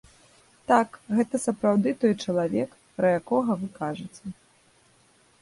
Так, 0.69 0.95
гэта 1.19 1.39
сапраўды 1.47 1.93
той 2.05 2.13
чалавек, 2.23 2.69
пра 3.01 3.07
якога 3.19 3.51
вы 3.61 3.67
кажаце. 3.79 4.25